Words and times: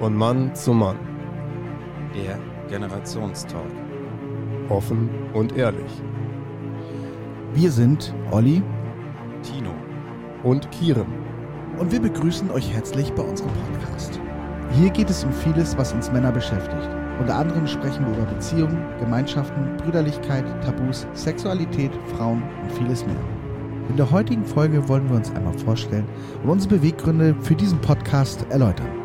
Von 0.00 0.16
Mann 0.16 0.54
zu 0.54 0.72
Mann. 0.72 0.96
Der 2.14 2.38
Generationstalk. 2.70 3.70
Offen 4.70 5.10
und 5.34 5.58
ehrlich. 5.58 5.90
Wir 7.52 7.70
sind 7.70 8.14
Olli 8.30 8.62
Tino. 9.42 9.74
Und 10.42 10.70
Kieren. 10.70 11.04
und 11.78 11.92
wir 11.92 12.00
begrüßen 12.00 12.50
euch 12.50 12.72
herzlich 12.72 13.12
bei 13.12 13.22
unserem 13.22 13.50
Podcast. 13.52 14.18
Hier 14.70 14.88
geht 14.88 15.10
es 15.10 15.22
um 15.22 15.34
vieles, 15.34 15.76
was 15.76 15.92
uns 15.92 16.10
Männer 16.10 16.32
beschäftigt. 16.32 16.88
Unter 17.18 17.36
anderem 17.36 17.66
sprechen 17.66 18.06
wir 18.06 18.16
über 18.16 18.32
Beziehungen, 18.32 18.82
Gemeinschaften, 19.00 19.76
Brüderlichkeit, 19.76 20.46
Tabus, 20.64 21.06
Sexualität, 21.12 21.90
Frauen 22.16 22.42
und 22.62 22.72
vieles 22.72 23.04
mehr. 23.04 23.20
In 23.90 23.98
der 23.98 24.10
heutigen 24.10 24.46
Folge 24.46 24.88
wollen 24.88 25.10
wir 25.10 25.16
uns 25.16 25.30
einmal 25.34 25.58
vorstellen 25.58 26.06
und 26.42 26.48
unsere 26.48 26.76
Beweggründe 26.76 27.36
für 27.42 27.54
diesen 27.54 27.78
Podcast 27.82 28.46
erläutern. 28.48 28.99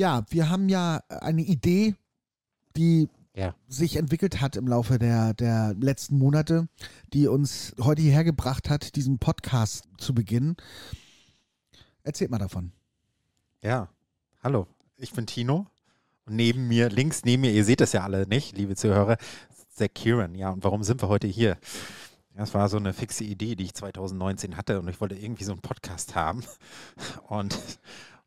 Ja, 0.00 0.24
wir 0.30 0.48
haben 0.48 0.70
ja 0.70 1.02
eine 1.10 1.42
Idee, 1.42 1.94
die 2.74 3.10
Ja. 3.34 3.54
sich 3.68 3.96
entwickelt 3.96 4.40
hat 4.40 4.56
im 4.56 4.66
Laufe 4.66 4.98
der, 4.98 5.34
der 5.34 5.74
letzten 5.78 6.16
Monate, 6.16 6.68
die 7.12 7.28
uns 7.28 7.74
heute 7.78 8.00
hierher 8.00 8.24
gebracht 8.24 8.70
hat, 8.70 8.96
diesen 8.96 9.18
Podcast 9.18 9.84
zu 9.98 10.14
beginnen. 10.14 10.56
Erzählt 12.02 12.30
mal 12.30 12.38
davon. 12.38 12.72
Ja. 13.60 13.90
Hallo, 14.42 14.66
ich 14.96 15.12
bin 15.12 15.26
Tino. 15.26 15.66
Und 16.24 16.34
neben 16.34 16.66
mir, 16.66 16.88
links 16.88 17.26
neben 17.26 17.42
mir, 17.42 17.52
ihr 17.52 17.66
seht 17.66 17.82
das 17.82 17.92
ja 17.92 18.02
alle 18.02 18.26
nicht, 18.26 18.56
liebe 18.56 18.76
Zuhörer, 18.76 19.18
ist 19.50 19.80
der 19.80 19.90
Kieran. 19.90 20.34
Ja, 20.34 20.48
und 20.48 20.64
warum 20.64 20.82
sind 20.82 21.02
wir 21.02 21.10
heute 21.10 21.26
hier? 21.26 21.58
Das 22.34 22.54
war 22.54 22.70
so 22.70 22.78
eine 22.78 22.94
fixe 22.94 23.24
Idee, 23.24 23.54
die 23.54 23.64
ich 23.64 23.74
2019 23.74 24.56
hatte 24.56 24.80
und 24.80 24.88
ich 24.88 24.98
wollte 25.02 25.14
irgendwie 25.16 25.44
so 25.44 25.52
einen 25.52 25.60
Podcast 25.60 26.14
haben. 26.14 26.42
Und, 27.28 27.58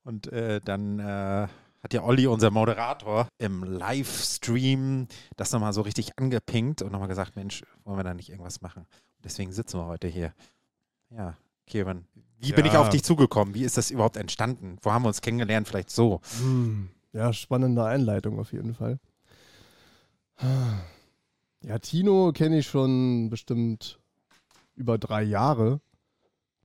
und 0.04 0.28
äh, 0.32 0.60
dann 0.64 1.00
äh, 1.00 1.48
hat 1.82 1.94
ja 1.94 2.04
Olli, 2.04 2.28
unser 2.28 2.50
Moderator, 2.52 3.28
im 3.38 3.64
Livestream 3.64 5.08
das 5.36 5.52
nochmal 5.52 5.74
so 5.74 5.82
richtig 5.82 6.18
angepinkt 6.18 6.82
und 6.82 6.92
nochmal 6.92 7.08
gesagt, 7.10 7.36
Mensch, 7.36 7.64
wollen 7.84 7.98
wir 7.98 8.04
da 8.04 8.14
nicht 8.14 8.30
irgendwas 8.30 8.62
machen? 8.62 8.86
Deswegen 9.24 9.52
sitzen 9.52 9.80
wir 9.80 9.86
heute 9.88 10.08
hier. 10.08 10.34
Ja, 11.10 11.38
Kieran, 11.68 12.06
wie 12.40 12.52
bin 12.54 12.66
ich 12.66 12.74
Ja. 12.74 12.82
auf 12.82 12.90
dich 12.90 13.04
zugekommen? 13.04 13.54
Wie 13.54 13.64
ist 13.64 13.78
das 13.78 13.92
überhaupt 13.92 14.18
entstanden? 14.18 14.78
Wo 14.82 14.92
haben 14.92 15.04
wir 15.04 15.08
uns 15.10 15.22
kennengelernt? 15.22 15.68
Vielleicht 15.68 15.90
so. 15.90 16.20
Hm. 16.40 16.90
Ja, 17.14 17.32
spannende 17.32 17.86
Einleitung 17.86 18.40
auf 18.40 18.52
jeden 18.54 18.74
Fall. 18.74 19.00
Ja, 21.62 21.80
Tino 21.80 22.32
kenne 22.34 22.58
ich 22.60 22.68
schon 22.68 23.30
bestimmt 23.30 24.00
über 24.76 24.98
drei 24.98 25.24
Jahre. 25.24 25.80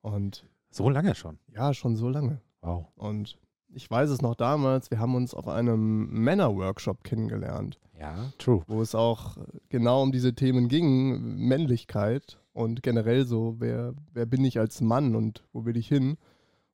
Und 0.01 0.45
So 0.71 0.89
lange 0.91 1.15
schon. 1.15 1.39
ja, 1.55 1.75
schon 1.75 1.97
so 1.97 2.09
lange. 2.09 2.41
Wow. 2.61 2.87
Und 2.97 3.39
ich 3.75 3.91
weiß 3.91 4.11
es 4.11 4.23
noch 4.23 4.35
damals, 4.35 4.91
wir 4.91 4.99
haben 4.99 5.15
uns 5.15 5.35
auf 5.35 5.49
einem 5.49 6.09
Männerworkshop 6.11 7.05
kennengelernt, 7.05 7.79
Ja, 7.99 8.33
true. 8.39 8.63
wo 8.67 8.81
es 8.81 8.95
auch 8.95 9.37
genau 9.69 10.03
um 10.03 10.13
diese 10.13 10.35
Themen 10.35 10.69
ging, 10.69 11.37
Männlichkeit 11.37 12.41
und 12.53 12.83
generell 12.83 13.27
so, 13.27 13.57
wer, 13.59 13.95
wer 14.13 14.27
bin 14.27 14.45
ich 14.45 14.59
als 14.59 14.81
Mann 14.81 15.15
und 15.15 15.45
wo 15.53 15.65
will 15.65 15.77
ich 15.77 15.89
hin? 15.89 16.17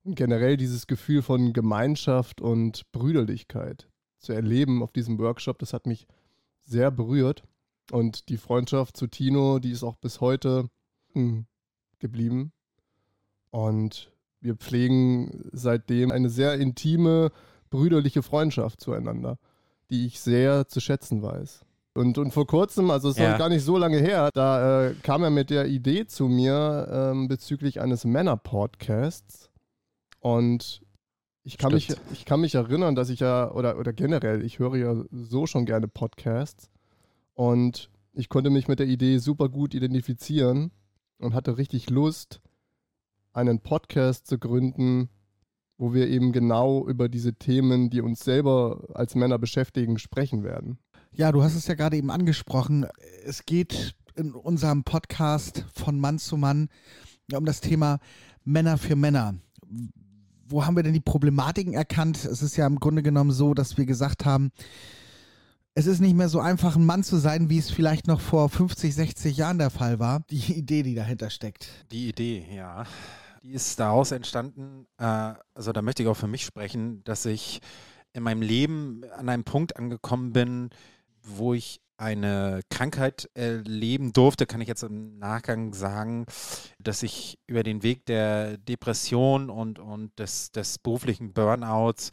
Und 0.04 0.16
generell 0.16 0.56
dieses 0.56 0.86
Gefühl 0.86 1.22
von 1.22 1.52
Gemeinschaft 1.52 2.40
und 2.40 2.90
Brüderlichkeit 2.92 3.88
zu 4.18 4.32
erleben 4.32 4.82
auf 4.82 4.92
diesem 4.92 5.18
Workshop, 5.18 5.58
das 5.58 5.72
hat 5.72 5.86
mich 5.86 6.06
sehr 6.62 6.90
berührt. 6.90 7.44
Und 7.90 8.28
die 8.28 8.38
Freundschaft 8.38 8.96
zu 8.96 9.06
Tino, 9.06 9.58
die 9.58 9.70
ist 9.70 9.82
auch 9.82 9.96
bis 9.96 10.20
heute 10.20 10.68
hm, 11.12 11.46
geblieben. 11.98 12.52
Und 13.50 14.10
wir 14.44 14.56
pflegen 14.56 15.48
seitdem 15.52 16.10
eine 16.12 16.28
sehr 16.28 16.54
intime, 16.54 17.30
brüderliche 17.70 18.22
Freundschaft 18.22 18.80
zueinander, 18.80 19.38
die 19.90 20.06
ich 20.06 20.20
sehr 20.20 20.68
zu 20.68 20.80
schätzen 20.80 21.22
weiß. 21.22 21.64
Und, 21.94 22.18
und 22.18 22.32
vor 22.32 22.46
kurzem, 22.46 22.90
also 22.90 23.08
es 23.08 23.16
ist 23.16 23.22
Ja. 23.22 23.38
gar 23.38 23.48
nicht 23.48 23.64
so 23.64 23.78
lange 23.78 23.98
her, 23.98 24.30
da 24.34 24.86
äh, 24.88 24.94
kam 25.02 25.22
er 25.22 25.30
mit 25.30 25.48
der 25.50 25.66
Idee 25.66 26.06
zu 26.06 26.28
mir 26.28 26.88
ähm, 26.90 27.28
bezüglich 27.28 27.80
eines 27.80 28.04
Männer-Podcasts. 28.04 29.48
Und 30.20 30.82
ich 31.42 31.56
kann, 31.58 31.72
mich, 31.72 31.94
ich 32.12 32.24
kann 32.24 32.40
mich 32.40 32.54
erinnern, 32.54 32.94
dass 32.94 33.10
ich 33.10 33.20
ja, 33.20 33.50
oder, 33.50 33.78
oder 33.78 33.92
generell, 33.92 34.44
ich 34.44 34.58
höre 34.58 34.76
ja 34.76 35.04
so 35.10 35.46
schon 35.46 35.66
gerne 35.66 35.88
Podcasts. 35.88 36.70
Und 37.34 37.90
ich 38.12 38.28
konnte 38.28 38.50
mich 38.50 38.68
mit 38.68 38.78
der 38.78 38.86
Idee 38.86 39.18
super 39.18 39.48
gut 39.48 39.74
identifizieren 39.74 40.70
und 41.18 41.34
hatte 41.34 41.58
richtig 41.58 41.90
Lust, 41.90 42.40
einen 43.34 43.60
Podcast 43.60 44.26
zu 44.26 44.38
gründen, 44.38 45.10
wo 45.76 45.92
wir 45.92 46.08
eben 46.08 46.32
genau 46.32 46.86
über 46.86 47.08
diese 47.08 47.34
Themen, 47.34 47.90
die 47.90 48.00
uns 48.00 48.20
selber 48.20 48.84
als 48.94 49.14
Männer 49.14 49.38
beschäftigen, 49.38 49.98
sprechen 49.98 50.44
werden. 50.44 50.78
Ja, 51.12 51.32
du 51.32 51.42
hast 51.42 51.54
es 51.54 51.66
ja 51.66 51.74
gerade 51.74 51.96
eben 51.96 52.10
angesprochen. 52.10 52.86
Es 53.24 53.44
geht 53.44 53.94
in 54.14 54.32
unserem 54.32 54.84
Podcast 54.84 55.66
von 55.74 55.98
Mann 55.98 56.18
zu 56.18 56.36
Mann 56.36 56.68
um 57.32 57.44
das 57.44 57.60
Thema 57.60 57.98
Männer 58.44 58.78
für 58.78 58.96
Männer. 58.96 59.34
Wo 60.46 60.64
haben 60.64 60.76
wir 60.76 60.82
denn 60.82 60.92
die 60.92 61.00
Problematiken 61.00 61.72
erkannt? 61.72 62.24
Es 62.24 62.42
ist 62.42 62.56
ja 62.56 62.66
im 62.66 62.78
Grunde 62.78 63.02
genommen 63.02 63.32
so, 63.32 63.54
dass 63.54 63.78
wir 63.78 63.86
gesagt 63.86 64.24
haben, 64.24 64.52
es 65.74 65.86
ist 65.86 66.00
nicht 66.00 66.14
mehr 66.14 66.28
so 66.28 66.38
einfach, 66.38 66.76
ein 66.76 66.84
Mann 66.84 67.02
zu 67.02 67.16
sein, 67.16 67.50
wie 67.50 67.58
es 67.58 67.70
vielleicht 67.70 68.06
noch 68.06 68.20
vor 68.20 68.48
50, 68.48 68.94
60 68.94 69.36
Jahren 69.36 69.58
der 69.58 69.70
Fall 69.70 69.98
war. 69.98 70.20
Die 70.30 70.52
Idee, 70.52 70.84
die 70.84 70.94
dahinter 70.94 71.30
steckt. 71.30 71.66
Die 71.90 72.08
Idee, 72.08 72.46
ja. 72.54 72.84
Die 73.44 73.52
ist 73.52 73.78
daraus 73.78 74.10
entstanden. 74.10 74.86
Äh, 74.96 75.34
also 75.52 75.72
da 75.72 75.82
möchte 75.82 76.02
ich 76.02 76.08
auch 76.08 76.16
für 76.16 76.26
mich 76.26 76.46
sprechen, 76.46 77.04
dass 77.04 77.26
ich 77.26 77.60
in 78.14 78.22
meinem 78.22 78.40
Leben 78.40 79.02
an 79.18 79.28
einem 79.28 79.44
Punkt 79.44 79.76
angekommen 79.76 80.32
bin, 80.32 80.70
wo 81.22 81.52
ich 81.52 81.82
eine 81.98 82.60
Krankheit 82.70 83.28
erleben 83.34 84.14
durfte, 84.14 84.46
kann 84.46 84.62
ich 84.62 84.68
jetzt 84.68 84.82
im 84.82 85.18
Nachgang 85.18 85.74
sagen, 85.74 86.24
dass 86.78 87.02
ich 87.02 87.38
über 87.46 87.62
den 87.62 87.82
Weg 87.82 88.06
der 88.06 88.56
Depression 88.56 89.50
und, 89.50 89.78
und 89.78 90.18
des, 90.18 90.50
des 90.50 90.78
beruflichen 90.78 91.34
Burnouts 91.34 92.12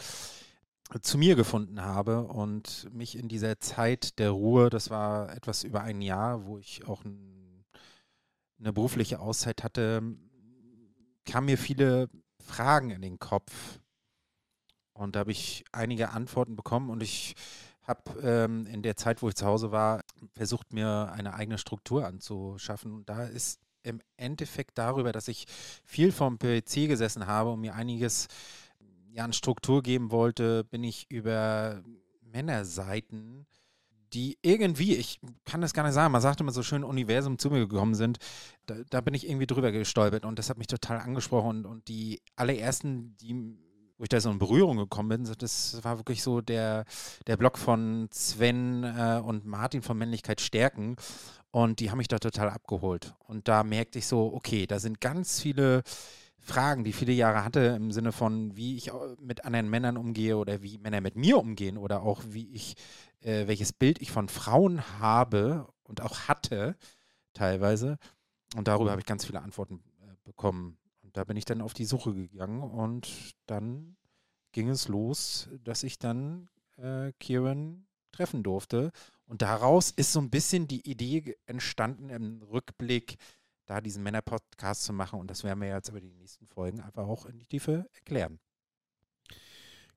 zu 1.01 1.17
mir 1.17 1.37
gefunden 1.37 1.81
habe 1.81 2.23
und 2.23 2.89
mich 2.91 3.17
in 3.17 3.29
dieser 3.29 3.57
Zeit 3.59 4.19
der 4.19 4.31
Ruhe, 4.31 4.69
das 4.69 4.89
war 4.89 5.33
etwas 5.33 5.63
über 5.63 5.81
ein 5.81 6.01
Jahr, 6.01 6.45
wo 6.45 6.57
ich 6.57 6.85
auch 6.85 7.05
ein, 7.05 7.63
eine 8.59 8.73
berufliche 8.73 9.21
Auszeit 9.21 9.63
hatte, 9.63 10.01
kamen 11.25 11.45
mir 11.45 11.57
viele 11.57 12.09
Fragen 12.39 12.89
in 12.91 13.01
den 13.01 13.19
Kopf. 13.19 13.79
Und 14.93 15.15
da 15.15 15.21
habe 15.21 15.31
ich 15.31 15.63
einige 15.71 16.09
Antworten 16.09 16.55
bekommen 16.55 16.89
und 16.89 17.01
ich 17.01 17.35
habe 17.83 18.19
ähm, 18.21 18.67
in 18.67 18.83
der 18.83 18.95
Zeit, 18.95 19.21
wo 19.21 19.29
ich 19.29 19.35
zu 19.35 19.45
Hause 19.45 19.71
war, 19.71 20.01
versucht, 20.33 20.73
mir 20.73 21.11
eine 21.13 21.33
eigene 21.33 21.57
Struktur 21.57 22.05
anzuschaffen. 22.05 22.93
Und 22.93 23.09
da 23.09 23.23
ist 23.25 23.59
im 23.83 24.01
Endeffekt 24.17 24.77
darüber, 24.77 25.11
dass 25.11 25.27
ich 25.27 25.45
viel 25.83 26.11
vom 26.11 26.37
PC 26.37 26.87
gesessen 26.87 27.25
habe 27.25 27.51
und 27.51 27.61
mir 27.61 27.73
einiges 27.73 28.27
ja, 29.11 29.25
an 29.25 29.33
Struktur 29.33 29.81
geben 29.81 30.11
wollte, 30.11 30.63
bin 30.63 30.83
ich 30.83 31.09
über 31.09 31.81
Männerseiten, 32.21 33.47
die 34.13 34.37
irgendwie, 34.41 34.95
ich 34.95 35.19
kann 35.45 35.61
das 35.61 35.73
gar 35.73 35.83
nicht 35.83 35.93
sagen, 35.93 36.11
man 36.11 36.21
sagt 36.21 36.41
immer 36.41 36.51
so 36.51 36.63
schön, 36.63 36.83
Universum 36.83 37.37
zu 37.37 37.49
mir 37.49 37.67
gekommen 37.67 37.95
sind, 37.95 38.17
da, 38.65 38.75
da 38.89 39.01
bin 39.01 39.13
ich 39.13 39.27
irgendwie 39.27 39.47
drüber 39.47 39.71
gestolpert 39.71 40.25
und 40.25 40.37
das 40.39 40.49
hat 40.49 40.57
mich 40.57 40.67
total 40.67 40.99
angesprochen 40.99 41.49
und, 41.49 41.65
und 41.65 41.87
die 41.87 42.21
allerersten, 42.35 43.15
die, 43.17 43.57
wo 43.97 44.03
ich 44.03 44.09
da 44.09 44.19
so 44.19 44.31
in 44.31 44.39
Berührung 44.39 44.77
gekommen 44.77 45.09
bin, 45.09 45.35
das 45.37 45.83
war 45.83 45.97
wirklich 45.97 46.23
so 46.23 46.41
der, 46.41 46.85
der 47.27 47.37
Blog 47.37 47.57
von 47.57 48.09
Sven 48.11 48.83
äh, 48.83 49.21
und 49.23 49.45
Martin 49.45 49.81
von 49.81 49.97
Männlichkeit 49.97 50.41
stärken 50.41 50.95
und 51.51 51.79
die 51.79 51.91
haben 51.91 51.97
mich 51.97 52.07
da 52.07 52.17
total 52.17 52.49
abgeholt. 52.49 53.13
Und 53.27 53.47
da 53.47 53.63
merkte 53.63 53.99
ich 53.99 54.07
so, 54.07 54.33
okay, 54.33 54.65
da 54.65 54.79
sind 54.79 55.01
ganz 55.01 55.41
viele 55.41 55.83
Fragen, 56.41 56.83
die 56.83 56.93
viele 56.93 57.13
Jahre 57.13 57.43
hatte, 57.43 57.59
im 57.61 57.91
Sinne 57.91 58.11
von, 58.11 58.55
wie 58.55 58.75
ich 58.75 58.91
au- 58.91 59.15
mit 59.19 59.45
anderen 59.45 59.69
Männern 59.69 59.97
umgehe 59.97 60.37
oder 60.37 60.61
wie 60.63 60.77
Männer 60.79 61.01
mit 61.01 61.15
mir 61.15 61.37
umgehen 61.37 61.77
oder 61.77 62.01
auch 62.03 62.23
wie 62.27 62.49
ich, 62.53 62.75
äh, 63.21 63.47
welches 63.47 63.73
Bild 63.73 64.01
ich 64.01 64.11
von 64.11 64.27
Frauen 64.29 64.81
habe 64.99 65.67
und 65.83 66.01
auch 66.01 66.27
hatte, 66.27 66.75
teilweise. 67.33 67.97
Und 68.55 68.67
darüber 68.67 68.91
habe 68.91 69.01
ich 69.01 69.07
ganz 69.07 69.25
viele 69.25 69.41
Antworten 69.41 69.83
äh, 70.01 70.13
bekommen. 70.23 70.77
Und 71.01 71.17
da 71.17 71.23
bin 71.23 71.37
ich 71.37 71.45
dann 71.45 71.61
auf 71.61 71.73
die 71.73 71.85
Suche 71.85 72.13
gegangen 72.13 72.61
und 72.61 73.07
dann 73.45 73.95
ging 74.51 74.69
es 74.69 74.87
los, 74.87 75.49
dass 75.63 75.83
ich 75.83 75.99
dann 75.99 76.49
äh, 76.77 77.11
Kieran 77.19 77.85
treffen 78.11 78.43
durfte 78.43 78.91
Und 79.25 79.41
daraus 79.41 79.91
ist 79.91 80.11
so 80.11 80.19
ein 80.19 80.29
bisschen 80.29 80.67
die 80.67 80.89
Idee 80.89 81.37
entstanden 81.45 82.09
im 82.09 82.41
Rückblick, 82.41 83.17
da 83.71 83.79
diesen 83.79 84.03
Männer-Podcast 84.03 84.83
zu 84.83 84.91
machen. 84.91 85.19
Und 85.19 85.31
das 85.31 85.45
werden 85.45 85.61
wir 85.61 85.69
jetzt 85.69 85.87
über 85.87 86.01
die 86.01 86.11
nächsten 86.11 86.45
Folgen 86.45 86.81
einfach 86.81 87.07
auch 87.07 87.25
in 87.25 87.39
die 87.39 87.45
Tiefe 87.45 87.87
erklären. 87.93 88.39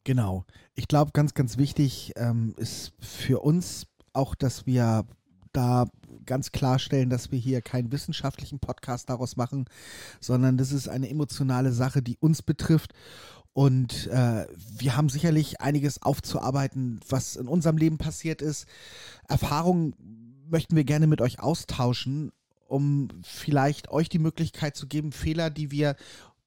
Genau. 0.05 0.45
Ich 0.75 0.87
glaube, 0.87 1.11
ganz, 1.13 1.35
ganz 1.35 1.59
wichtig 1.59 2.13
ähm, 2.15 2.55
ist 2.57 2.93
für 3.01 3.41
uns 3.41 3.87
auch, 4.13 4.37
dass 4.37 4.67
wir 4.67 5.05
da 5.53 5.87
ganz 6.25 6.53
klarstellen, 6.53 7.11
dass 7.11 7.33
wir 7.33 7.39
hier 7.39 7.63
keinen 7.63 7.91
wissenschaftlichen 7.91 8.61
Podcast 8.61 9.11
daraus 9.11 9.37
machen, 9.37 9.65
sondern 10.21 10.57
das 10.57 10.71
ist 10.71 10.89
eine 10.89 11.11
emotionale 11.11 11.73
Sache, 11.73 12.01
die 12.01 12.17
uns 12.19 12.43
betrifft. 12.43 12.93
Und 13.55 14.07
äh, 14.09 14.47
wir 14.79 14.97
haben 14.97 15.09
sicherlich 15.09 15.61
einiges 15.61 16.01
aufzuarbeiten, 16.01 17.01
was 17.09 17.35
in 17.35 17.49
unserem 17.49 17.77
Leben 17.77 17.99
passiert 17.99 18.41
ist. 18.41 18.67
Erfahrungen 19.29 19.95
möchten 20.49 20.77
wir 20.77 20.85
gerne 20.85 21.07
mit 21.09 21.21
euch 21.21 21.41
austauschen, 21.41 22.31
um 22.75 23.09
vielleicht 23.23 23.89
euch 23.91 24.09
die 24.09 24.19
Möglichkeit 24.19 24.77
zu 24.77 24.89
geben, 24.89 25.13
Fehler, 25.13 25.49
die 25.49 25.71
wir 25.71 25.95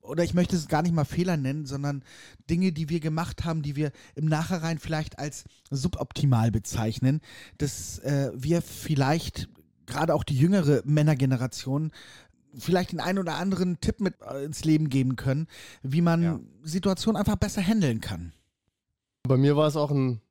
oder 0.02 0.24
ich 0.24 0.34
möchte 0.34 0.56
es 0.56 0.68
gar 0.68 0.84
nicht 0.84 0.94
mal 0.94 1.06
Fehler 1.06 1.36
nennen, 1.36 1.66
sondern 1.66 2.04
Dinge, 2.50 2.72
die 2.72 2.90
wir 2.90 3.02
gemacht 3.02 3.44
haben, 3.44 3.62
die 3.62 3.76
wir 3.76 3.92
im 4.16 4.26
Nachhinein 4.26 4.80
vielleicht 4.80 5.20
als 5.20 5.44
suboptimal 5.70 6.50
bezeichnen, 6.52 7.22
dass 7.58 8.00
äh, 8.00 8.32
wir 8.34 8.62
vielleicht 8.62 9.50
gerade 9.86 10.14
auch 10.14 10.24
die 10.24 10.38
jüngere 10.38 10.82
Männergeneration 10.86 11.92
vielleicht 12.58 12.94
den 12.94 13.02
einen 13.02 13.20
oder 13.20 13.36
anderen 13.36 13.82
Tipp 13.82 14.00
mit 14.00 14.16
äh, 14.22 14.46
ins 14.46 14.64
Leben 14.64 14.90
geben 14.90 15.18
können, 15.18 15.48
wie 15.82 16.02
man 16.02 16.24
ja. 16.24 16.40
Situationen 16.64 17.18
einfach 17.18 17.36
besser 17.36 17.62
handeln 17.62 18.00
kann. 18.00 18.34
Bei 19.24 19.38
mir 19.38 19.58
war 19.58 19.68
es 19.68 19.76
auch 19.76 19.92
ein 19.92 20.22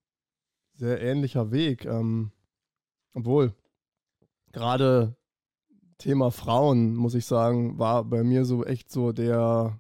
sehr 0.75 1.01
ähnlicher 1.03 1.51
Weg, 1.51 1.85
ähm, 1.85 2.33
obwohl 3.13 3.55
gerade 4.53 5.17
Thema 5.99 6.31
Frauen, 6.31 6.95
muss 6.95 7.15
ich 7.15 7.27
sagen, 7.27 7.79
war 7.79 8.05
bei 8.05 8.23
mir 8.23 8.45
so 8.45 8.65
echt 8.65 8.91
so 8.91 9.13
der, 9.13 9.79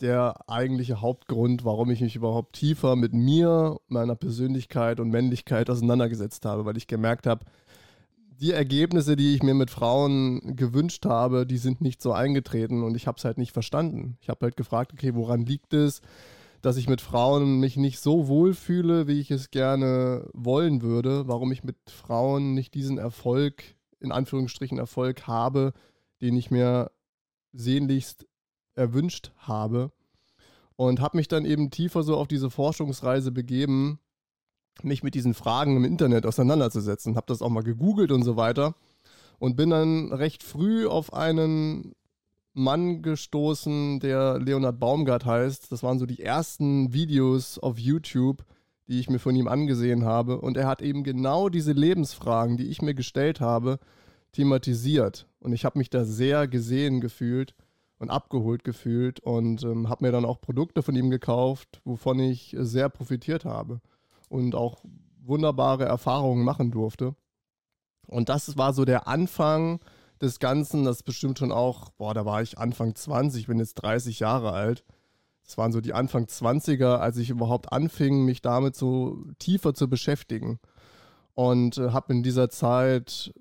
der 0.00 0.48
eigentliche 0.48 1.00
Hauptgrund, 1.00 1.64
warum 1.64 1.90
ich 1.90 2.00
mich 2.00 2.16
überhaupt 2.16 2.54
tiefer 2.54 2.96
mit 2.96 3.12
mir, 3.12 3.78
meiner 3.88 4.16
Persönlichkeit 4.16 5.00
und 5.00 5.10
Männlichkeit 5.10 5.68
auseinandergesetzt 5.70 6.46
habe, 6.46 6.64
weil 6.64 6.76
ich 6.76 6.86
gemerkt 6.86 7.26
habe, 7.26 7.44
die 8.40 8.52
Ergebnisse, 8.52 9.14
die 9.14 9.34
ich 9.34 9.42
mir 9.42 9.54
mit 9.54 9.70
Frauen 9.70 10.56
gewünscht 10.56 11.06
habe, 11.06 11.46
die 11.46 11.58
sind 11.58 11.80
nicht 11.80 12.02
so 12.02 12.12
eingetreten 12.12 12.82
und 12.82 12.96
ich 12.96 13.06
habe 13.06 13.18
es 13.18 13.24
halt 13.24 13.38
nicht 13.38 13.52
verstanden. 13.52 14.16
Ich 14.20 14.28
habe 14.28 14.46
halt 14.46 14.56
gefragt, 14.56 14.92
okay, 14.92 15.14
woran 15.14 15.46
liegt 15.46 15.74
es, 15.74 16.00
dass 16.60 16.76
ich 16.76 16.88
mit 16.88 17.00
Frauen 17.00 17.60
mich 17.60 17.76
nicht 17.76 18.00
so 18.00 18.26
wohl 18.26 18.54
fühle, 18.54 19.06
wie 19.06 19.20
ich 19.20 19.30
es 19.30 19.50
gerne 19.50 20.28
wollen 20.32 20.82
würde, 20.82 21.28
warum 21.28 21.52
ich 21.52 21.62
mit 21.62 21.76
Frauen 21.88 22.54
nicht 22.54 22.74
diesen 22.74 22.98
Erfolg 22.98 23.62
in 24.02 24.12
Anführungsstrichen 24.12 24.78
Erfolg 24.78 25.26
habe, 25.26 25.72
den 26.20 26.36
ich 26.36 26.50
mir 26.50 26.90
sehnlichst 27.52 28.26
erwünscht 28.74 29.32
habe. 29.38 29.92
Und 30.76 31.00
habe 31.00 31.16
mich 31.16 31.28
dann 31.28 31.44
eben 31.44 31.70
tiefer 31.70 32.02
so 32.02 32.16
auf 32.16 32.28
diese 32.28 32.50
Forschungsreise 32.50 33.30
begeben, 33.30 34.00
mich 34.82 35.02
mit 35.02 35.14
diesen 35.14 35.34
Fragen 35.34 35.76
im 35.76 35.84
Internet 35.84 36.26
auseinanderzusetzen. 36.26 37.16
Habe 37.16 37.26
das 37.26 37.42
auch 37.42 37.50
mal 37.50 37.62
gegoogelt 37.62 38.10
und 38.10 38.22
so 38.22 38.36
weiter. 38.36 38.74
Und 39.38 39.56
bin 39.56 39.70
dann 39.70 40.12
recht 40.12 40.42
früh 40.42 40.86
auf 40.86 41.12
einen 41.12 41.94
Mann 42.54 43.02
gestoßen, 43.02 44.00
der 44.00 44.38
Leonard 44.38 44.78
Baumgart 44.78 45.24
heißt. 45.24 45.72
Das 45.72 45.82
waren 45.82 45.98
so 45.98 46.06
die 46.06 46.22
ersten 46.22 46.92
Videos 46.92 47.58
auf 47.58 47.78
YouTube, 47.78 48.44
die 48.88 49.00
ich 49.00 49.08
mir 49.08 49.18
von 49.18 49.36
ihm 49.36 49.48
angesehen 49.48 50.04
habe. 50.04 50.40
Und 50.40 50.56
er 50.56 50.66
hat 50.66 50.82
eben 50.82 51.04
genau 51.04 51.48
diese 51.48 51.72
Lebensfragen, 51.72 52.56
die 52.56 52.68
ich 52.68 52.82
mir 52.82 52.94
gestellt 52.94 53.40
habe, 53.40 53.78
thematisiert. 54.32 55.26
Und 55.40 55.52
ich 55.52 55.64
habe 55.64 55.78
mich 55.78 55.90
da 55.90 56.04
sehr 56.04 56.48
gesehen 56.48 57.00
gefühlt 57.00 57.54
und 57.98 58.10
abgeholt 58.10 58.64
gefühlt 58.64 59.20
und 59.20 59.62
ähm, 59.62 59.88
habe 59.88 60.04
mir 60.04 60.12
dann 60.12 60.24
auch 60.24 60.40
Produkte 60.40 60.82
von 60.82 60.96
ihm 60.96 61.10
gekauft, 61.10 61.80
wovon 61.84 62.18
ich 62.18 62.56
sehr 62.58 62.88
profitiert 62.88 63.44
habe 63.44 63.80
und 64.28 64.54
auch 64.54 64.82
wunderbare 65.20 65.84
Erfahrungen 65.84 66.44
machen 66.44 66.70
durfte. 66.70 67.14
Und 68.08 68.28
das 68.28 68.56
war 68.56 68.72
so 68.72 68.84
der 68.84 69.06
Anfang 69.06 69.80
des 70.20 70.38
Ganzen. 70.38 70.84
Das 70.84 71.02
bestimmt 71.02 71.38
schon 71.38 71.52
auch, 71.52 71.90
boah, 71.90 72.14
da 72.14 72.24
war 72.24 72.42
ich 72.42 72.58
Anfang 72.58 72.94
20, 72.94 73.42
ich 73.42 73.46
bin 73.46 73.58
jetzt 73.58 73.74
30 73.74 74.18
Jahre 74.20 74.52
alt. 74.52 74.84
Das 75.44 75.58
waren 75.58 75.72
so 75.72 75.80
die 75.80 75.92
Anfang 75.92 76.24
20er, 76.24 76.96
als 76.96 77.16
ich 77.18 77.30
überhaupt 77.30 77.72
anfing, 77.72 78.24
mich 78.24 78.42
damit 78.42 78.76
so 78.76 79.24
tiefer 79.38 79.74
zu 79.74 79.88
beschäftigen. 79.88 80.58
Und 81.34 81.78
äh, 81.78 81.90
habe 81.90 82.12
in 82.12 82.22
dieser 82.22 82.50
Zeit 82.50 83.32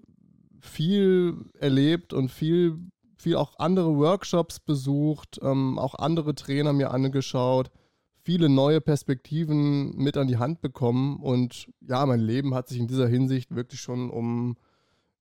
viel 0.61 1.45
erlebt 1.59 2.13
und 2.13 2.29
viel, 2.29 2.79
viel 3.17 3.35
auch 3.35 3.59
andere 3.59 3.97
Workshops 3.97 4.59
besucht, 4.59 5.39
ähm, 5.41 5.77
auch 5.77 5.95
andere 5.95 6.35
Trainer 6.35 6.73
mir 6.73 6.91
angeschaut, 6.91 7.71
viele 8.23 8.49
neue 8.49 8.81
Perspektiven 8.81 9.95
mit 9.97 10.17
an 10.17 10.27
die 10.27 10.37
Hand 10.37 10.61
bekommen. 10.61 11.17
Und 11.17 11.67
ja, 11.81 12.05
mein 12.05 12.19
Leben 12.19 12.53
hat 12.53 12.69
sich 12.69 12.79
in 12.79 12.87
dieser 12.87 13.07
Hinsicht 13.07 13.55
wirklich 13.55 13.81
schon 13.81 14.09
um, 14.09 14.57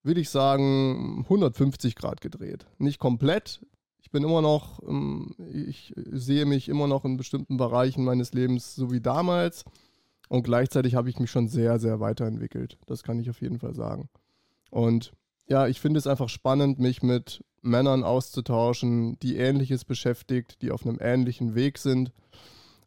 würde 0.03 0.21
ich 0.21 0.31
sagen, 0.31 1.21
150 1.25 1.97
Grad 1.97 2.21
gedreht. 2.21 2.67
Nicht 2.79 2.99
komplett, 2.99 3.61
ich 4.03 4.11
bin 4.11 4.25
immer 4.25 4.43
noch, 4.43 4.83
ähm, 4.83 5.35
ich 5.53 5.95
sehe 5.97 6.47
mich 6.47 6.69
immer 6.69 6.87
noch 6.87 7.05
in 7.05 7.17
bestimmten 7.17 7.57
Bereichen 7.57 8.05
meines 8.05 8.33
Lebens 8.33 8.75
so 8.75 8.91
wie 8.91 9.01
damals. 9.01 9.65
Und 10.29 10.45
gleichzeitig 10.45 10.95
habe 10.95 11.11
ich 11.11 11.19
mich 11.19 11.31
schon 11.31 11.49
sehr, 11.49 11.79
sehr 11.79 12.01
weiterentwickelt. 12.01 12.79
Das 12.87 13.03
kann 13.03 13.19
ich 13.19 13.31
auf 13.31 13.41
jeden 13.41 13.59
Fall 13.59 13.75
sagen. 13.75 14.09
Und 14.71 15.13
ja, 15.49 15.67
ich 15.67 15.81
finde 15.81 15.99
es 15.99 16.07
einfach 16.07 16.29
spannend, 16.29 16.79
mich 16.79 17.03
mit 17.03 17.45
Männern 17.63 18.05
auszutauschen, 18.05 19.19
die 19.21 19.37
Ähnliches 19.37 19.85
beschäftigt, 19.85 20.63
die 20.63 20.71
auf 20.71 20.87
einem 20.87 20.99
ähnlichen 21.01 21.55
Weg 21.55 21.79
sind. 21.79 22.13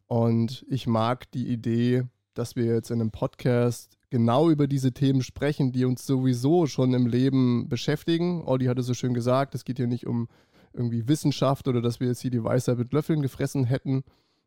Und 0.07 0.65
ich 0.69 0.87
mag 0.87 1.29
die 1.31 1.47
Idee, 1.47 2.03
dass 2.33 2.55
wir 2.55 2.65
jetzt 2.65 2.91
in 2.91 3.01
einem 3.01 3.11
Podcast 3.11 3.97
genau 4.09 4.49
über 4.49 4.67
diese 4.67 4.93
Themen 4.93 5.21
sprechen, 5.21 5.71
die 5.71 5.85
uns 5.85 6.05
sowieso 6.05 6.65
schon 6.65 6.93
im 6.93 7.07
Leben 7.07 7.67
beschäftigen. 7.67 8.43
Olli 8.45 8.65
hatte 8.65 8.83
so 8.83 8.93
schön 8.93 9.13
gesagt, 9.13 9.53
es 9.53 9.65
geht 9.65 9.77
hier 9.77 9.87
nicht 9.87 10.07
um 10.07 10.27
irgendwie 10.73 11.07
Wissenschaft 11.07 11.67
oder 11.67 11.81
dass 11.81 11.99
wir 11.99 12.07
jetzt 12.07 12.21
hier 12.21 12.31
die 12.31 12.43
Weisheit 12.43 12.77
mit 12.77 12.93
Löffeln 12.93 13.21
gefressen 13.21 13.65
hätten, 13.65 14.03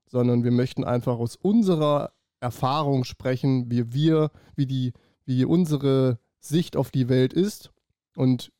sondern 0.06 0.44
wir 0.44 0.52
möchten 0.52 0.84
einfach 0.84 1.19
aus 1.19 1.37
unserer 1.37 2.12
Erfahrung 2.40 3.05
sprechen, 3.05 3.71
wie 3.71 3.92
wir, 3.92 4.30
wie 4.54 4.66
die, 4.66 4.92
wie 5.25 5.45
unsere 5.45 6.18
Sicht 6.40 6.76
auf 6.76 6.90
die 6.90 7.09
Welt 7.09 7.33
ist. 7.33 7.73
Und 8.14 8.52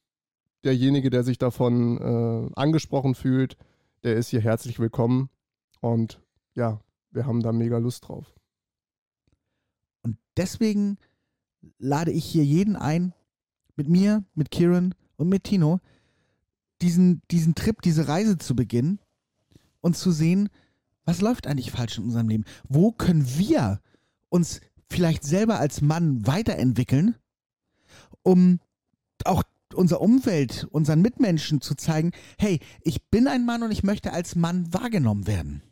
derjenige, 0.65 1.11
der 1.11 1.25
sich 1.25 1.39
davon 1.39 1.99
äh, 1.99 2.51
angesprochen 2.55 3.15
fühlt, 3.15 3.57
der 4.03 4.17
ist 4.17 4.29
hier 4.29 4.41
herzlich 4.41 4.79
willkommen. 4.79 5.31
Und 5.81 6.21
ja, 6.55 6.81
wir 7.11 7.27
haben 7.27 7.43
da 7.43 7.53
mega 7.53 7.79
Lust 7.79 8.09
drauf. 8.09 8.35
Und 10.03 10.19
deswegen 10.37 10.99
lade 11.79 12.11
ich 12.11 12.25
hier 12.25 12.45
jeden 12.45 12.77
ein, 12.77 13.13
mit 13.77 13.89
mir, 13.89 14.25
mit 14.35 14.51
Kieran 14.51 14.95
und 15.17 15.29
mit 15.29 15.45
Tino, 15.45 15.81
diesen, 16.83 17.23
diesen 17.31 17.55
Trip, 17.55 17.81
diese 17.83 18.09
Reise 18.09 18.39
zu 18.39 18.55
beginnen 18.55 18.99
und 19.81 19.97
zu 19.97 20.11
sehen, 20.11 20.49
was 21.05 21.21
läuft 21.21 21.47
eigentlich 21.47 21.71
falsch 21.71 21.99
in 21.99 22.05
unserem 22.05 22.29
Leben? 22.29 22.45
Wo 22.69 22.93
können 22.93 23.27
wir 23.39 23.81
uns 24.29 24.61
vielleicht 24.91 25.25
selber 25.25 25.59
als 25.59 25.81
Mann 25.81 26.27
weiterentwickeln, 26.27 27.17
um 28.23 28.61
auch 29.25 29.43
unserer 29.75 30.01
Umwelt, 30.01 30.67
unseren 30.71 31.03
Mitmenschen 31.03 31.61
zu 31.61 31.75
zeigen, 31.75 32.13
hey, 32.39 32.61
ich 32.83 33.09
bin 33.11 33.29
ein 33.29 33.45
Mann 33.45 33.63
und 33.63 33.71
ich 33.71 33.83
möchte 33.83 34.13
als 34.13 34.37
Mann 34.37 34.73
wahrgenommen 34.73 35.27
werden. 35.27 35.63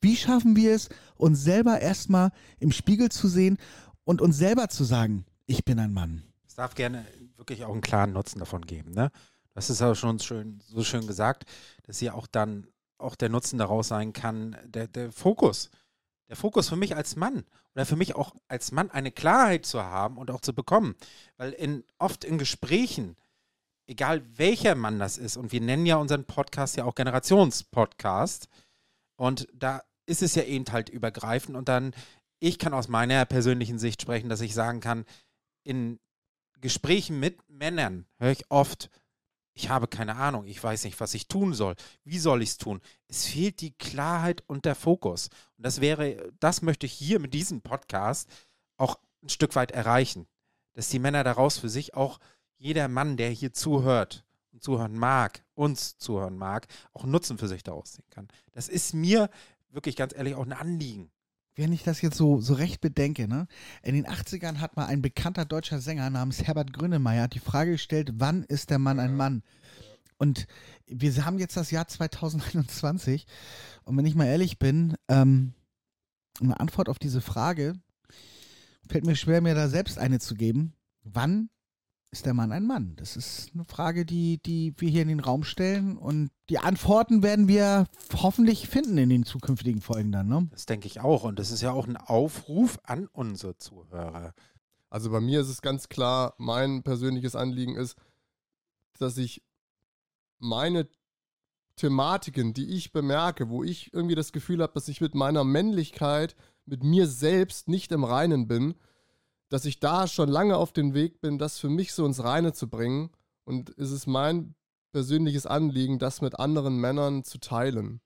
Wie 0.00 0.16
schaffen 0.16 0.56
wir 0.56 0.74
es, 0.74 0.88
uns 1.16 1.42
selber 1.42 1.80
erstmal 1.80 2.30
im 2.58 2.72
Spiegel 2.72 3.10
zu 3.10 3.28
sehen 3.28 3.56
und 4.04 4.20
uns 4.20 4.36
selber 4.36 4.68
zu 4.68 4.84
sagen, 4.84 5.24
ich 5.46 5.64
bin 5.64 5.78
ein 5.78 5.92
Mann? 5.92 6.22
Es 6.46 6.56
darf 6.56 6.74
gerne 6.74 7.06
wirklich 7.36 7.64
auch 7.64 7.72
einen 7.72 7.80
klaren 7.80 8.12
Nutzen 8.12 8.38
davon 8.38 8.66
geben, 8.66 8.92
ne? 8.92 9.10
Das 9.54 9.70
ist 9.70 9.80
aber 9.80 9.94
schon 9.94 10.18
schön, 10.18 10.60
so 10.66 10.82
schön 10.82 11.06
gesagt, 11.06 11.44
dass 11.84 11.98
hier 11.98 12.14
auch 12.14 12.26
dann 12.26 12.66
auch 12.98 13.14
der 13.14 13.28
Nutzen 13.28 13.58
daraus 13.58 13.88
sein 13.88 14.12
kann, 14.12 14.56
der, 14.64 14.88
der 14.88 15.12
Fokus. 15.12 15.70
Der 16.28 16.36
Fokus 16.36 16.68
für 16.68 16.76
mich 16.76 16.96
als 16.96 17.16
Mann 17.16 17.44
oder 17.74 17.86
für 17.86 17.96
mich 17.96 18.14
auch 18.14 18.34
als 18.48 18.72
Mann 18.72 18.90
eine 18.90 19.12
Klarheit 19.12 19.66
zu 19.66 19.82
haben 19.82 20.16
und 20.16 20.30
auch 20.30 20.40
zu 20.40 20.54
bekommen. 20.54 20.94
Weil 21.36 21.52
in, 21.52 21.84
oft 21.98 22.24
in 22.24 22.38
Gesprächen, 22.38 23.16
egal 23.86 24.22
welcher 24.36 24.74
Mann 24.74 24.98
das 24.98 25.18
ist, 25.18 25.36
und 25.36 25.52
wir 25.52 25.60
nennen 25.60 25.86
ja 25.86 25.96
unseren 25.96 26.24
Podcast 26.24 26.76
ja 26.76 26.84
auch 26.84 26.94
Generationspodcast, 26.94 28.48
und 29.16 29.46
da 29.54 29.82
ist 30.06 30.22
es 30.22 30.34
ja 30.34 30.42
eben 30.42 30.64
halt 30.72 30.88
übergreifend 30.88 31.56
und 31.56 31.68
dann, 31.68 31.94
ich 32.40 32.58
kann 32.58 32.74
aus 32.74 32.88
meiner 32.88 33.24
persönlichen 33.26 33.78
Sicht 33.78 34.02
sprechen, 34.02 34.28
dass 34.28 34.40
ich 34.40 34.54
sagen 34.54 34.80
kann, 34.80 35.04
in 35.62 36.00
Gesprächen 36.60 37.20
mit 37.20 37.48
Männern 37.48 38.06
höre 38.18 38.32
ich 38.32 38.50
oft, 38.50 38.90
ich 39.54 39.68
habe 39.68 39.86
keine 39.86 40.16
Ahnung, 40.16 40.46
ich 40.46 40.62
weiß 40.62 40.84
nicht, 40.84 40.98
was 41.00 41.14
ich 41.14 41.28
tun 41.28 41.54
soll. 41.54 41.76
Wie 42.02 42.18
soll 42.18 42.42
ich 42.42 42.50
es 42.50 42.58
tun? 42.58 42.80
Es 43.06 43.24
fehlt 43.24 43.60
die 43.60 43.72
Klarheit 43.72 44.42
und 44.48 44.64
der 44.64 44.74
Fokus. 44.74 45.28
Und 45.56 45.64
das 45.64 45.80
wäre, 45.80 46.32
das 46.40 46.60
möchte 46.60 46.86
ich 46.86 46.92
hier 46.92 47.20
mit 47.20 47.34
diesem 47.34 47.62
Podcast 47.62 48.28
auch 48.76 48.98
ein 49.22 49.28
Stück 49.28 49.54
weit 49.54 49.70
erreichen. 49.70 50.26
dass 50.74 50.88
die 50.88 50.98
Männer 50.98 51.22
daraus 51.22 51.58
für 51.58 51.68
sich 51.68 51.94
auch 51.94 52.18
jeder 52.58 52.88
Mann, 52.88 53.16
der 53.16 53.30
hier 53.30 53.52
zuhört 53.52 54.24
und 54.52 54.60
zuhören 54.60 54.98
mag, 54.98 55.44
uns 55.54 55.98
zuhören 55.98 56.36
mag, 56.36 56.66
auch 56.92 57.04
Nutzen 57.04 57.38
für 57.38 57.46
sich 57.46 57.62
daraus 57.62 57.92
sehen 57.92 58.10
kann. 58.10 58.26
Das 58.50 58.68
ist 58.68 58.92
mir 58.92 59.30
wirklich 59.70 59.94
ganz 59.94 60.14
ehrlich 60.14 60.34
auch 60.34 60.44
ein 60.44 60.52
Anliegen. 60.52 61.12
Wenn 61.56 61.72
ich 61.72 61.84
das 61.84 62.02
jetzt 62.02 62.16
so, 62.16 62.40
so 62.40 62.54
recht 62.54 62.80
bedenke, 62.80 63.28
ne? 63.28 63.46
In 63.82 63.94
den 63.94 64.06
80ern 64.06 64.58
hat 64.58 64.76
mal 64.76 64.86
ein 64.86 65.02
bekannter 65.02 65.44
deutscher 65.44 65.80
Sänger 65.80 66.10
namens 66.10 66.42
Herbert 66.42 66.72
Grönemeyer 66.72 67.28
die 67.28 67.38
Frage 67.38 67.72
gestellt, 67.72 68.10
wann 68.14 68.42
ist 68.44 68.70
der 68.70 68.78
Mann 68.78 68.98
ein 68.98 69.16
Mann? 69.16 69.42
Und 70.18 70.46
wir 70.86 71.24
haben 71.24 71.38
jetzt 71.38 71.56
das 71.56 71.70
Jahr 71.70 71.86
2021 71.86 73.26
und 73.84 73.96
wenn 73.96 74.06
ich 74.06 74.14
mal 74.14 74.26
ehrlich 74.26 74.58
bin, 74.58 74.96
ähm, 75.08 75.54
eine 76.40 76.58
Antwort 76.58 76.88
auf 76.88 76.98
diese 76.98 77.20
Frage 77.20 77.74
fällt 78.88 79.06
mir 79.06 79.16
schwer, 79.16 79.40
mir 79.40 79.54
da 79.54 79.68
selbst 79.68 79.98
eine 79.98 80.18
zu 80.18 80.34
geben. 80.34 80.74
Wann 81.02 81.48
ist 82.14 82.26
der 82.26 82.34
Mann 82.34 82.52
ein 82.52 82.66
Mann? 82.66 82.94
Das 82.96 83.16
ist 83.16 83.50
eine 83.54 83.64
Frage, 83.64 84.06
die, 84.06 84.38
die 84.38 84.72
wir 84.78 84.88
hier 84.88 85.02
in 85.02 85.08
den 85.08 85.20
Raum 85.20 85.42
stellen 85.42 85.98
und 85.98 86.30
die 86.48 86.58
Antworten 86.58 87.24
werden 87.24 87.48
wir 87.48 87.88
hoffentlich 88.14 88.68
finden 88.68 88.96
in 88.98 89.08
den 89.08 89.24
zukünftigen 89.24 89.80
Folgen 89.80 90.12
dann. 90.12 90.28
Ne? 90.28 90.48
Das 90.52 90.66
denke 90.66 90.86
ich 90.86 91.00
auch 91.00 91.24
und 91.24 91.40
das 91.40 91.50
ist 91.50 91.60
ja 91.60 91.72
auch 91.72 91.88
ein 91.88 91.96
Aufruf 91.96 92.78
an 92.84 93.08
unsere 93.08 93.56
Zuhörer. 93.56 94.32
Also 94.90 95.10
bei 95.10 95.20
mir 95.20 95.40
ist 95.40 95.48
es 95.48 95.60
ganz 95.60 95.88
klar, 95.88 96.34
mein 96.38 96.84
persönliches 96.84 97.34
Anliegen 97.34 97.74
ist, 97.74 97.96
dass 99.00 99.18
ich 99.18 99.42
meine 100.38 100.88
Thematiken, 101.74 102.54
die 102.54 102.76
ich 102.76 102.92
bemerke, 102.92 103.48
wo 103.48 103.64
ich 103.64 103.92
irgendwie 103.92 104.14
das 104.14 104.30
Gefühl 104.30 104.62
habe, 104.62 104.74
dass 104.74 104.86
ich 104.86 105.00
mit 105.00 105.16
meiner 105.16 105.42
Männlichkeit, 105.42 106.36
mit 106.64 106.84
mir 106.84 107.08
selbst 107.08 107.66
nicht 107.66 107.90
im 107.90 108.04
Reinen 108.04 108.46
bin, 108.46 108.76
dass 109.54 109.66
ich 109.66 109.78
da 109.78 110.08
schon 110.08 110.28
lange 110.28 110.56
auf 110.56 110.72
dem 110.72 110.94
Weg 110.94 111.20
bin, 111.20 111.38
das 111.38 111.60
für 111.60 111.68
mich 111.68 111.94
so 111.94 112.04
ins 112.04 112.24
Reine 112.24 112.52
zu 112.52 112.68
bringen. 112.68 113.10
Und 113.44 113.72
es 113.78 113.92
ist 113.92 114.08
mein 114.08 114.56
persönliches 114.90 115.46
Anliegen, 115.46 116.00
das 116.00 116.20
mit 116.20 116.40
anderen 116.40 116.76
Männern 116.78 117.22
zu 117.22 117.38
teilen. 117.38 118.00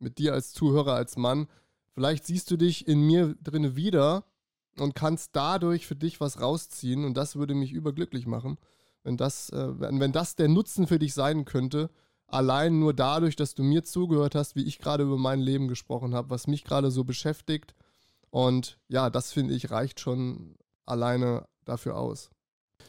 Mit 0.00 0.18
dir 0.18 0.32
als 0.32 0.52
Zuhörer, 0.52 0.94
als 0.94 1.16
Mann. 1.16 1.46
Vielleicht 1.92 2.26
siehst 2.26 2.50
du 2.50 2.56
dich 2.56 2.88
in 2.88 3.02
mir 3.02 3.36
drinne 3.40 3.76
wieder 3.76 4.24
und 4.76 4.96
kannst 4.96 5.36
dadurch 5.36 5.86
für 5.86 5.94
dich 5.94 6.20
was 6.20 6.40
rausziehen. 6.40 7.04
Und 7.04 7.16
das 7.16 7.36
würde 7.36 7.54
mich 7.54 7.70
überglücklich 7.70 8.26
machen, 8.26 8.58
wenn 9.04 9.16
das, 9.16 9.50
äh, 9.50 9.78
wenn, 9.78 10.00
wenn 10.00 10.10
das 10.10 10.34
der 10.34 10.48
Nutzen 10.48 10.88
für 10.88 10.98
dich 10.98 11.14
sein 11.14 11.44
könnte. 11.44 11.88
Allein 12.26 12.80
nur 12.80 12.94
dadurch, 12.94 13.36
dass 13.36 13.54
du 13.54 13.62
mir 13.62 13.84
zugehört 13.84 14.34
hast, 14.34 14.56
wie 14.56 14.64
ich 14.64 14.80
gerade 14.80 15.04
über 15.04 15.18
mein 15.18 15.38
Leben 15.38 15.68
gesprochen 15.68 16.16
habe, 16.16 16.30
was 16.30 16.48
mich 16.48 16.64
gerade 16.64 16.90
so 16.90 17.04
beschäftigt 17.04 17.76
und 18.34 18.80
ja, 18.88 19.10
das 19.10 19.32
finde 19.32 19.54
ich 19.54 19.70
reicht 19.70 20.00
schon 20.00 20.56
alleine 20.86 21.46
dafür 21.64 21.96
aus. 21.96 22.30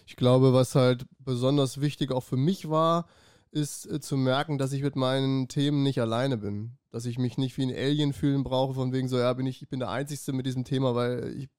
Ich 0.05 0.15
glaube, 0.15 0.53
was 0.53 0.75
halt 0.75 1.05
besonders 1.19 1.81
wichtig 1.81 2.11
auch 2.11 2.23
für 2.23 2.37
mich 2.37 2.69
war, 2.69 3.07
ist 3.51 3.89
äh, 3.89 3.99
zu 3.99 4.17
merken, 4.17 4.57
dass 4.57 4.73
ich 4.73 4.83
mit 4.83 4.95
meinen 4.95 5.47
Themen 5.47 5.81
nicht 5.83 5.99
alleine 5.99 6.37
bin. 6.37 6.77
Dass 6.91 7.05
ich 7.05 7.17
mich 7.17 7.37
nicht 7.37 7.57
wie 7.57 7.63
ein 7.63 7.75
Alien 7.75 8.13
fühlen 8.13 8.43
brauche, 8.43 8.73
von 8.73 8.93
wegen 8.93 9.07
so, 9.07 9.17
ja, 9.17 9.31
bin 9.33 9.47
ich, 9.47 9.61
ich 9.61 9.69
bin 9.69 9.79
der 9.79 9.89
Einzige 9.89 10.33
mit 10.33 10.45
diesem 10.45 10.63
Thema, 10.63 10.95
weil 10.95 11.35
ich 11.37 11.49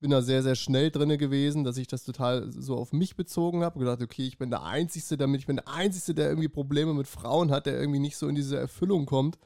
bin 0.00 0.10
da 0.10 0.20
sehr, 0.20 0.42
sehr 0.42 0.56
schnell 0.56 0.90
drin 0.90 1.16
gewesen, 1.16 1.62
dass 1.62 1.76
ich 1.76 1.86
das 1.86 2.04
total 2.04 2.50
so 2.50 2.76
auf 2.76 2.92
mich 2.92 3.16
bezogen 3.16 3.62
habe. 3.62 3.78
gedacht, 3.78 4.02
okay, 4.02 4.26
ich 4.26 4.36
bin 4.36 4.50
der 4.50 4.64
Einzige, 4.64 5.16
damit 5.16 5.40
ich 5.40 5.46
bin 5.46 5.56
der 5.56 5.68
Einzige, 5.68 6.14
der 6.14 6.28
irgendwie 6.28 6.48
Probleme 6.48 6.92
mit 6.92 7.06
Frauen 7.06 7.52
hat, 7.52 7.66
der 7.66 7.78
irgendwie 7.78 8.00
nicht 8.00 8.16
so 8.16 8.26
in 8.26 8.34
diese 8.34 8.58
Erfüllung 8.58 9.06
kommt. 9.06 9.38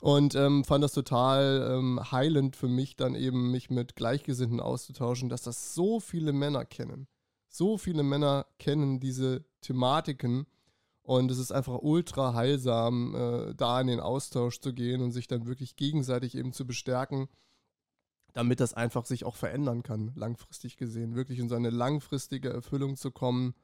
Und 0.00 0.34
ähm, 0.34 0.64
fand 0.64 0.84
das 0.84 0.92
total 0.92 1.68
ähm, 1.72 2.00
heilend 2.12 2.56
für 2.56 2.68
mich, 2.68 2.96
dann 2.96 3.14
eben 3.14 3.50
mich 3.50 3.70
mit 3.70 3.96
Gleichgesinnten 3.96 4.60
auszutauschen, 4.60 5.28
dass 5.28 5.42
das 5.42 5.74
so 5.74 6.00
viele 6.00 6.32
Männer 6.32 6.64
kennen. 6.64 7.08
So 7.48 7.78
viele 7.78 8.02
Männer 8.02 8.46
kennen 8.58 9.00
diese 9.00 9.44
Thematiken. 9.62 10.46
Und 11.02 11.30
es 11.30 11.38
ist 11.38 11.52
einfach 11.52 11.78
ultra 11.80 12.34
heilsam, 12.34 13.14
äh, 13.14 13.54
da 13.54 13.80
in 13.80 13.86
den 13.86 14.00
Austausch 14.00 14.60
zu 14.60 14.74
gehen 14.74 15.00
und 15.00 15.12
sich 15.12 15.28
dann 15.28 15.46
wirklich 15.46 15.76
gegenseitig 15.76 16.36
eben 16.36 16.52
zu 16.52 16.66
bestärken, 16.66 17.28
damit 18.34 18.60
das 18.60 18.74
einfach 18.74 19.06
sich 19.06 19.24
auch 19.24 19.36
verändern 19.36 19.82
kann, 19.82 20.12
langfristig 20.14 20.76
gesehen. 20.76 21.14
Wirklich 21.14 21.38
in 21.38 21.48
so 21.48 21.54
eine 21.54 21.70
langfristige 21.70 22.50
Erfüllung 22.50 22.96
zu 22.96 23.12
kommen. 23.12 23.54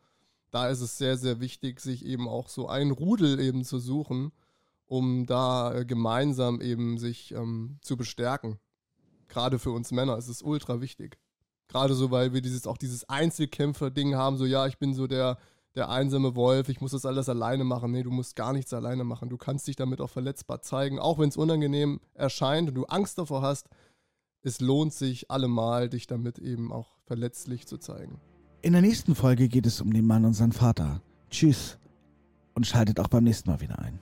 Da 0.50 0.68
ist 0.68 0.80
es 0.80 0.96
sehr, 0.96 1.18
sehr 1.18 1.40
wichtig, 1.40 1.80
sich 1.80 2.06
eben 2.06 2.28
auch 2.28 2.48
so 2.48 2.68
ein 2.68 2.90
Rudel 2.90 3.40
eben 3.40 3.64
zu 3.64 3.78
suchen 3.78 4.32
um 4.92 5.24
da 5.24 5.74
äh, 5.74 5.84
gemeinsam 5.86 6.60
eben 6.60 6.98
sich 6.98 7.32
ähm, 7.32 7.78
zu 7.80 7.96
bestärken. 7.96 8.58
Gerade 9.26 9.58
für 9.58 9.70
uns 9.70 9.90
Männer 9.90 10.18
ist 10.18 10.28
es 10.28 10.42
ultra 10.42 10.82
wichtig. 10.82 11.16
Gerade 11.68 11.94
so, 11.94 12.10
weil 12.10 12.34
wir 12.34 12.42
dieses 12.42 12.66
auch 12.66 12.76
dieses 12.76 13.08
Einzelkämpfer-Ding 13.08 14.14
haben, 14.16 14.36
so 14.36 14.44
ja, 14.44 14.66
ich 14.66 14.76
bin 14.76 14.92
so 14.92 15.06
der, 15.06 15.38
der 15.74 15.88
einsame 15.88 16.36
Wolf, 16.36 16.68
ich 16.68 16.82
muss 16.82 16.90
das 16.90 17.06
alles 17.06 17.30
alleine 17.30 17.64
machen. 17.64 17.90
Nee, 17.90 18.02
du 18.02 18.10
musst 18.10 18.36
gar 18.36 18.52
nichts 18.52 18.74
alleine 18.74 19.02
machen. 19.02 19.30
Du 19.30 19.38
kannst 19.38 19.66
dich 19.66 19.76
damit 19.76 20.02
auch 20.02 20.10
verletzbar 20.10 20.60
zeigen, 20.60 20.98
auch 20.98 21.18
wenn 21.18 21.30
es 21.30 21.38
unangenehm 21.38 21.98
erscheint 22.12 22.68
und 22.68 22.74
du 22.74 22.84
Angst 22.84 23.16
davor 23.16 23.40
hast. 23.40 23.70
Es 24.42 24.60
lohnt 24.60 24.92
sich 24.92 25.30
allemal, 25.30 25.88
dich 25.88 26.06
damit 26.06 26.38
eben 26.38 26.70
auch 26.70 26.98
verletzlich 27.06 27.66
zu 27.66 27.78
zeigen. 27.78 28.20
In 28.60 28.74
der 28.74 28.82
nächsten 28.82 29.14
Folge 29.14 29.48
geht 29.48 29.64
es 29.64 29.80
um 29.80 29.90
den 29.90 30.06
Mann 30.06 30.26
und 30.26 30.34
seinen 30.34 30.52
Vater. 30.52 31.00
Tschüss 31.30 31.78
und 32.52 32.66
schaltet 32.66 33.00
auch 33.00 33.08
beim 33.08 33.24
nächsten 33.24 33.48
Mal 33.48 33.62
wieder 33.62 33.78
ein. 33.78 33.98